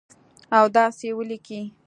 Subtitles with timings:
[0.57, 1.63] او داسي یې ولیکئ